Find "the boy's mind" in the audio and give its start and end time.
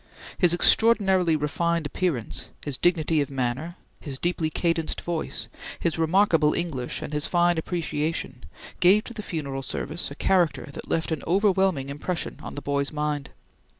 12.55-13.29